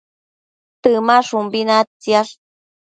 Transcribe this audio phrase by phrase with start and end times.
[0.81, 2.33] Temashumbi naidtsiash